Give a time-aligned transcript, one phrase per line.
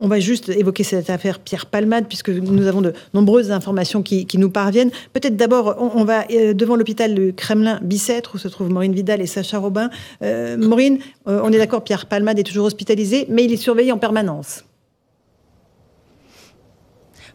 [0.00, 4.26] On va juste évoquer cette affaire Pierre Palmade, puisque nous avons de nombreuses informations qui,
[4.34, 4.90] nous parviennent.
[5.12, 9.58] Peut-être d'abord, on, va devant l'hôpital du Kremlin-Bicêtre, où se trouvent Maureen Vidal et Sacha
[9.58, 9.90] Robin.
[10.22, 14.64] Maureen, on est d'accord, Pierre Palmade est toujours hospitalisé, mais il est surveillé en permanence.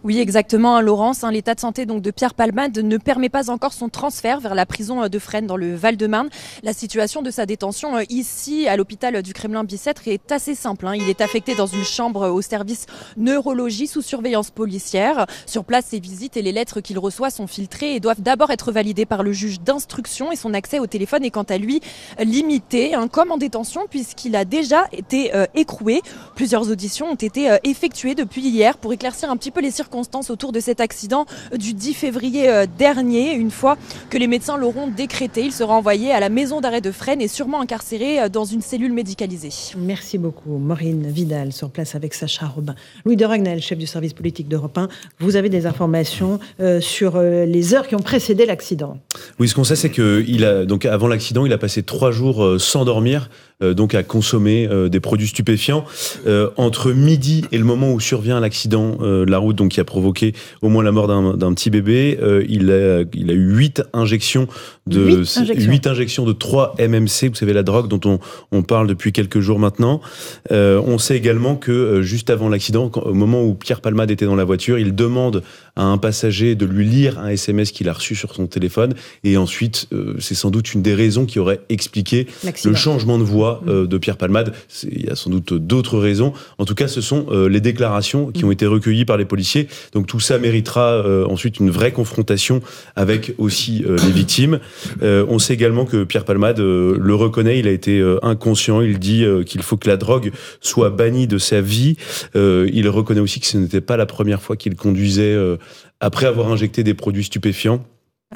[0.06, 1.24] Oui, exactement, hein, Laurence.
[1.24, 4.54] Hein, l'état de santé donc de Pierre Palmade ne permet pas encore son transfert vers
[4.54, 6.30] la prison euh, de Fresnes dans le Val-de-Marne.
[6.62, 10.86] La situation de sa détention euh, ici à l'hôpital du Kremlin-Bicêtre est assez simple.
[10.86, 10.94] Hein.
[10.94, 12.86] Il est affecté dans une chambre au service
[13.18, 15.26] neurologie sous surveillance policière.
[15.48, 18.72] Sur place, ses visites et les lettres qu'il reçoit sont filtrées et doivent d'abord être
[18.72, 21.82] validées par le juge d'instruction et son accès au téléphone est quant à lui
[22.20, 26.04] limité, comme en détention puisqu'il a déjà été euh, écroué.
[26.36, 29.95] Plusieurs auditions ont été effectuées depuis hier pour éclaircir un petit peu les circonstances
[30.30, 31.26] autour de cet accident
[31.58, 33.34] du 10 février euh, dernier.
[33.34, 33.78] Une fois
[34.10, 37.28] que les médecins l'auront décrété, il sera envoyé à la maison d'arrêt de Fresnes et
[37.28, 39.50] sûrement incarcéré euh, dans une cellule médicalisée.
[39.78, 42.76] Merci beaucoup, Maureen Vidal, sur place avec Sacha Robin.
[43.06, 44.88] Louis de Ragnel, chef du service politique d'Europe 1,
[45.20, 48.98] vous avez des informations euh, sur les heures qui ont précédé l'accident.
[49.40, 52.86] Oui, ce qu'on sait, c'est que donc avant l'accident, il a passé trois jours sans
[52.86, 53.30] dormir
[53.62, 55.86] donc à consommer euh, des produits stupéfiants.
[56.28, 59.84] Euh, entre midi et le moment où survient l'accident de la route, donc qui a
[59.84, 62.18] provoqué au moins la mort d'un petit bébé,
[62.48, 64.48] il, a, il a eu huit injections
[64.88, 66.26] de 8 injections.
[66.26, 68.20] de 3 MMC, vous savez la drogue dont on,
[68.52, 70.02] on parle depuis quelques jours maintenant.
[70.52, 74.44] on sait également que juste avant l'accident, au moment où Pierre Palmade était dans la
[74.44, 75.44] voiture, il demande
[75.76, 79.38] à un passager de lui lire un SMS qu'il a reçu sur son téléphone et
[79.38, 79.88] ensuite
[80.20, 82.28] c'est sans doute une des raisons qui aurait expliqué
[82.64, 84.54] le changement de voix euh, de Pierre Palmade.
[84.84, 86.34] Il y a sans doute d'autres raisons.
[86.58, 89.68] En tout cas, ce sont euh, les déclarations qui ont été recueillies par les policiers.
[89.94, 92.62] Donc tout ça méritera euh, ensuite une vraie confrontation
[92.96, 94.60] avec aussi les victimes.
[95.02, 99.62] on sait également que Pierre Palmade le reconnaît, il a été inconscient, il dit qu'il
[99.62, 101.96] faut que la drogue soit bannie de sa vie.
[102.36, 105.38] il reconnaît aussi que ce n'était pas la première fois qu'il conduisait
[106.00, 107.84] après avoir injecté des produits stupéfiants.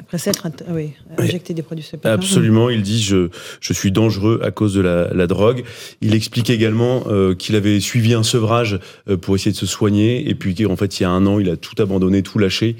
[0.00, 2.14] Après s'être oui, injecté des produits stupéfiants.
[2.14, 3.28] Absolument, il dit je,
[3.60, 5.62] je suis dangereux à cause de la, la drogue.
[6.00, 10.28] Il explique également euh, qu'il avait suivi un sevrage euh, pour essayer de se soigner
[10.28, 12.76] et puis qu'en fait il y a un an il a tout abandonné, tout lâché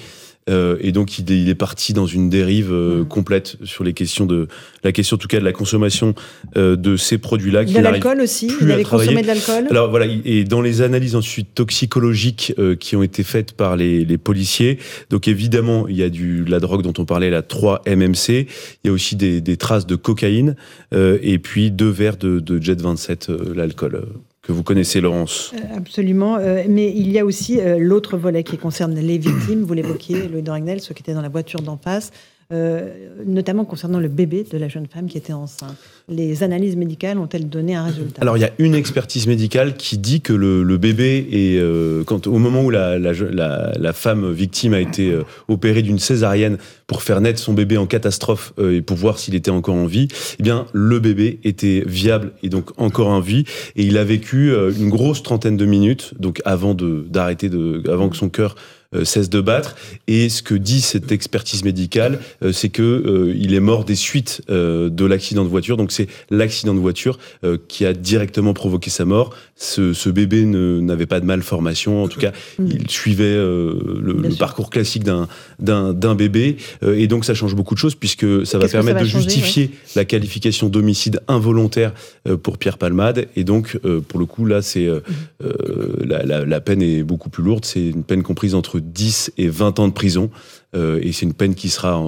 [0.48, 4.48] euh, et donc il est, parti dans une dérive euh, complète sur les questions de
[4.82, 6.14] la question en tout cas de la consommation
[6.56, 7.64] euh, de ces produits-là.
[7.64, 8.50] De l'alcool aussi.
[8.60, 9.66] Il avait consommé de l'alcool?
[9.70, 14.18] Alors voilà, et dans les analyses ensuite toxicologiques qui ont été faites par les, les,
[14.18, 14.78] policiers,
[15.10, 18.46] donc évidemment il y a du la drogue dont on parlait, la 3 MMC.
[18.84, 20.56] Il y a aussi des, des traces de cocaïne
[20.92, 24.02] et puis deux verres de, de Jet 27, l'alcool
[24.42, 25.52] que vous connaissez, Laurence?
[25.54, 26.36] Euh, absolument.
[26.36, 29.62] Euh, mais il y a aussi euh, l'autre volet qui concerne les victimes.
[29.62, 32.10] Vous l'évoquiez, Louis Doragnel, ceux qui étaient dans la voiture d'en face.
[32.50, 35.76] Notamment concernant le bébé de la jeune femme qui était enceinte.
[36.08, 38.20] Les analyses médicales ont-elles donné un résultat?
[38.22, 42.38] Alors il y a une expertise médicale qui dit que le, bébé est, quand, au
[42.38, 45.16] moment où la, femme victime a été
[45.48, 46.58] opérée d'une césarienne
[46.90, 49.86] pour faire naître son bébé en catastrophe euh, et pour voir s'il était encore en
[49.86, 50.08] vie,
[50.40, 53.44] eh bien, le bébé était viable et donc encore en vie.
[53.76, 57.80] Et il a vécu euh, une grosse trentaine de minutes, donc avant de, d'arrêter de,
[57.88, 59.76] avant que son cœur euh, cesse de battre.
[60.08, 62.18] Et ce que dit cette expertise médicale,
[62.52, 65.76] c'est que il est mort des suites de l'accident de voiture.
[65.76, 67.18] Donc c'est l'accident de voiture
[67.68, 69.34] qui a directement provoqué sa mort.
[69.56, 72.02] Ce, ce bébé n'avait pas de malformation.
[72.02, 72.66] En tout cas, mm.
[72.66, 75.28] il suivait le, le parcours classique d'un
[75.60, 76.56] d'un bébé.
[76.82, 80.04] Euh, et donc ça change beaucoup de choses puisque ça va permettre de justifier la
[80.04, 81.92] qualification d'homicide involontaire
[82.26, 83.28] euh, pour Pierre Palmade.
[83.36, 85.00] Et donc, euh, pour le coup, là, c'est mhm.
[86.04, 87.64] la, la, peine est beaucoup plus lourde.
[87.64, 90.30] C'est une peine comprise entre 10 et 20 ans de prison.
[90.74, 92.02] et c'est une peine qui sera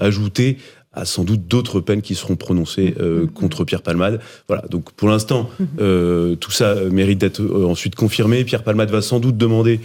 [0.00, 0.58] ajoutée
[0.96, 3.30] à sans doute d'autres peines qui seront prononcées euh, mm-hmm.
[3.30, 4.20] contre Pierre Palmade.
[4.48, 5.66] Voilà, donc pour l'instant, mm-hmm.
[5.80, 8.44] euh, tout ça mérite d'être euh, ensuite confirmé.
[8.44, 9.80] Pierre Palmade va sans doute demander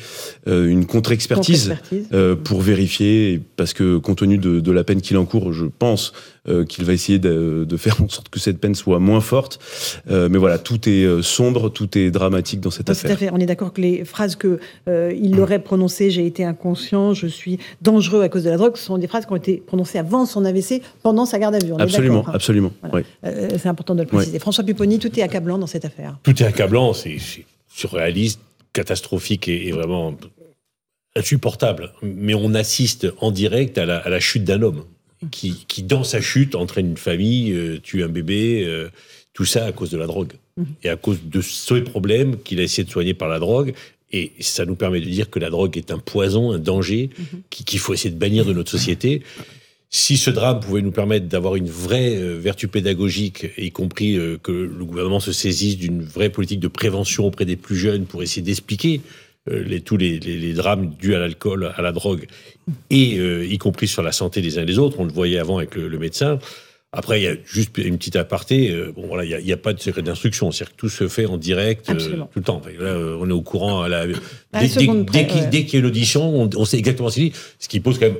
[0.47, 1.75] une contre-expertise
[2.43, 6.13] pour vérifier, parce que compte tenu de, de la peine qu'il encourt, je pense
[6.49, 9.59] euh, qu'il va essayer de, de, faire en sorte que cette peine soit moins forte.
[10.09, 13.31] Euh, mais voilà, tout est euh, sombre, tout est dramatique dans cette affaire.
[13.31, 17.59] On est d'accord que les phrases que il aurait prononcées, j'ai été inconscient, je suis
[17.83, 20.25] dangereux à cause de la drogue, ce sont des phrases qui ont été prononcées avant
[20.25, 21.73] son AVC, pendant sa garde à vue.
[21.79, 22.31] absolument, hein.
[22.33, 22.71] absolument.
[23.23, 24.39] c'est important de le préciser.
[24.39, 26.17] François Pupponi, tout est accablant dans cette affaire.
[26.23, 27.17] Tout est accablant, c'est
[27.73, 28.39] surréaliste,
[28.73, 30.15] catastrophique et, vraiment
[31.15, 31.91] insupportable.
[32.01, 34.85] Mais on assiste en direct à la chute d'un homme
[35.29, 38.89] qui, qui, dans sa chute, entraîne une famille, euh, tue un bébé, euh,
[39.33, 40.33] tout ça à cause de la drogue.
[40.57, 40.65] Mhm.
[40.83, 43.73] Et à cause de ce problème qu'il a essayé de soigner par la drogue.
[44.11, 47.41] Et ça nous permet de dire que la drogue est un poison, un danger, mhm.
[47.49, 49.21] qu'il faut essayer de bannir de notre société.
[49.93, 54.37] Si ce drame pouvait nous permettre d'avoir une vraie euh, vertu pédagogique, y compris euh,
[54.41, 58.23] que le gouvernement se saisisse d'une vraie politique de prévention auprès des plus jeunes pour
[58.23, 59.01] essayer d'expliquer
[59.49, 62.25] euh, les, tous les, les, drames dus à l'alcool, à la drogue,
[62.89, 65.57] et y compris sur la santé des uns et des autres, on le voyait avant
[65.57, 66.39] avec le, le médecin.
[66.93, 68.73] Après, il y a juste une petite aparté.
[68.95, 70.51] bon, voilà, il n'y a, a, pas de secret d'instruction.
[70.51, 71.93] C'est-à-dire que tout se fait en direct tout
[72.35, 72.61] le temps.
[72.79, 73.81] Là, on est au courant.
[73.81, 74.13] À la, dès,
[74.53, 77.79] dès, dès qu'il y a l'audition, on, on, sait exactement ce qu'il dit, ce qui
[77.79, 78.17] pose quand même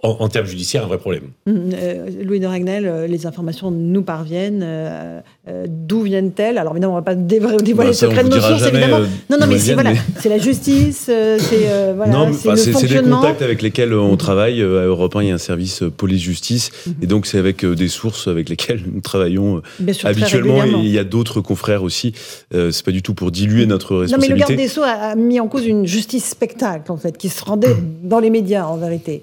[0.00, 1.30] en, termes judiciaires, un vrai problème.
[1.46, 4.62] Mmh, euh, Louis de Ragnel, euh, les informations nous parviennent.
[4.62, 5.20] Euh,
[5.66, 6.56] d'où viennent-elles?
[6.56, 9.00] Alors évidemment, on ne va pas dévoiler bah, le secret de nos sources, évidemment.
[9.28, 14.18] non, non, mais c'est voilà, la justice, c'est voilà, les contacts avec lesquels on mmh.
[14.18, 14.62] travaille.
[14.62, 16.70] À Europe 1, il y a un service police-justice.
[16.86, 16.90] Mmh.
[17.02, 19.62] Et donc, c'est avec des sources avec lesquelles nous travaillons
[20.04, 20.62] habituellement.
[20.64, 22.12] Et il y a d'autres confrères aussi.
[22.52, 24.34] c'est pas du tout pour diluer notre responsabilité.
[24.34, 27.18] Non, mais le garde des Sceaux a, mis en cause une justice spectacle, en fait,
[27.18, 27.74] qui se rendait
[28.04, 29.22] dans les médias, en vérité.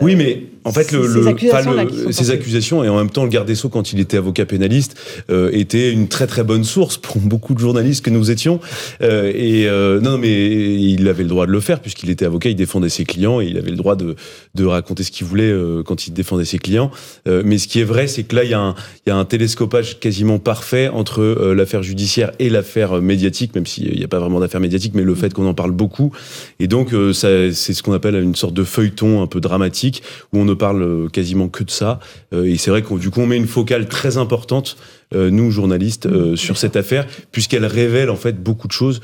[0.00, 1.76] oui, mais en fait, le, ces, accusations,
[2.10, 4.96] ces accusations, et en même temps, le garde des Sceaux, quand il était avocat pénaliste,
[5.30, 8.60] euh, était une très très bonne source pour beaucoup de journalistes que nous étions.
[9.02, 12.48] Euh, et euh, non, mais il avait le droit de le faire, puisqu'il était avocat,
[12.48, 14.16] il défendait ses clients, et il avait le droit de,
[14.54, 15.52] de raconter ce qu'il voulait
[15.84, 16.90] quand il défendait ses clients.
[17.26, 18.74] mais ce qui est vrai, c'est que là, il y, a un,
[19.06, 21.22] il y a un télescopage quasiment parfait entre
[21.54, 25.14] l'affaire judiciaire et l'affaire médiatique, même s'il n'y a pas vraiment d'affaire médiatique, mais le
[25.14, 26.12] fait qu'on en parle beaucoup.
[26.58, 30.02] Et donc, c'est ce qu'on appelle une sorte de feuilleton un peu dramatique
[30.32, 32.00] où on parle quasiment que de ça.
[32.32, 34.76] Euh, et c'est vrai qu'on du coup on met une focale très importante
[35.14, 39.00] nous journalistes euh, sur cette affaire puisqu'elle révèle en fait beaucoup de choses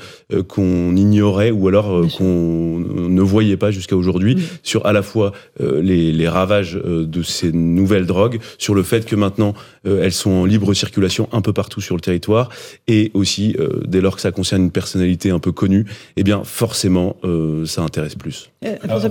[0.47, 6.11] qu'on ignorait ou alors qu'on ne voyait pas jusqu'à aujourd'hui sur à la fois les,
[6.11, 9.53] les, ravages de ces nouvelles drogues, sur le fait que maintenant
[9.83, 12.49] elles sont en libre circulation un peu partout sur le territoire
[12.87, 13.55] et aussi
[13.85, 15.85] dès lors que ça concerne une personnalité un peu connue,
[16.17, 17.17] eh bien forcément
[17.65, 18.49] ça intéresse plus.
[18.83, 19.01] Alors,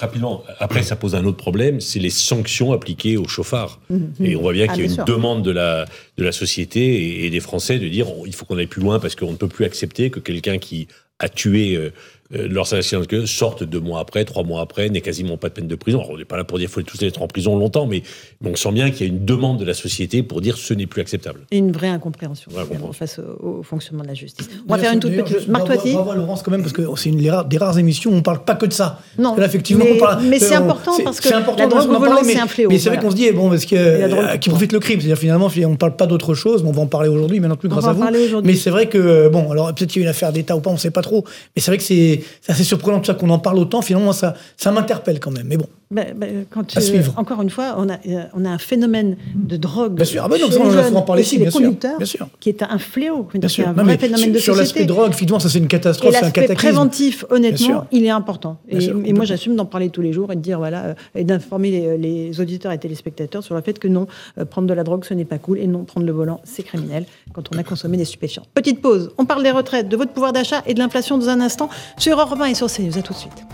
[0.00, 3.80] rapidement, après ça pose un autre problème, c'est les sanctions appliquées aux chauffards.
[3.90, 4.12] Mhm.
[4.20, 5.86] Et on voit bien ah, qu'il y a une demande de la,
[6.16, 9.14] de la société et, des Français de dire il faut qu'on aille plus loin parce
[9.14, 10.88] qu'on ne peut plus accepter que quelqu'un qui
[11.18, 11.78] a tué
[12.34, 12.68] euh, euh, leurs
[13.06, 16.00] que sortent deux mois après, trois mois après, n'est quasiment pas de peine de prison.
[16.00, 18.02] Alors, on n'est pas là pour dire qu'il faut tous être en prison longtemps, mais,
[18.44, 20.86] on sent bien qu'il y a une demande de la société pour dire ce n'est
[20.86, 21.40] plus acceptable.
[21.50, 22.50] Et une vraie incompréhension
[22.92, 24.48] face au, fonctionnement de la justice.
[24.68, 25.48] On va faire une toute petite.
[25.48, 28.18] Marc Toiti Bravo Laurence, quand même, parce que c'est une des rares, émissions où on
[28.18, 29.00] ne parle pas que de ça.
[29.18, 29.84] Non, effectivement,
[30.22, 32.70] mais, c'est important parce que important la drogue au volant, c'est un fléau.
[32.70, 35.00] Mais c'est vrai qu'on se dit, bon, parce que, euh, qui profite le crime.
[35.00, 37.56] C'est-à-dire, finalement, on ne parle pas d'autre chose, mais on va en parler aujourd'hui, maintenant
[37.56, 38.04] plus grâce à vous.
[38.44, 40.70] Mais c'est vrai que, bon, alors peut-être qu'il y a une affaire d'État ou pas,
[40.70, 41.24] on ne sait pas trop.
[41.54, 42.15] Mais c'est vrai que c'est
[42.48, 45.46] assez surprenant tout ça qu'on en parle autant, finalement, ça, ça m'interpelle quand même.
[45.46, 45.68] Mais bon.
[45.88, 47.14] Bah, bah, quand, à suivre.
[47.16, 49.94] Encore une fois, on a, euh, on a un phénomène de drogue.
[49.94, 52.26] Bien sûr, ah ben non, on en a parlé ici, bien, sûr, bien sûr.
[52.40, 53.68] Qui est un fléau, bien sûr.
[53.68, 56.56] un vrai phénomène de sur l'aspect drogue, finalement, ça c'est une catastrophe, c'est un cataclysme.
[56.56, 58.58] préventif, honnêtement, il est important.
[58.68, 61.96] Et, moi, j'assume d'en parler tous les jours et de dire, voilà, euh, et d'informer
[61.96, 65.14] les, auditeurs et téléspectateurs sur le fait que non, euh, prendre de la drogue, ce
[65.14, 68.04] n'est pas cool, et non, prendre le volant, c'est criminel quand on a consommé des
[68.04, 68.42] stupéfiants.
[68.54, 71.40] Petite pause, on parle des retraites, de votre pouvoir d'achat et de l'inflation dans un
[71.40, 72.98] instant sur Europe 1 et sur CNews.
[72.98, 73.46] À tout de suite.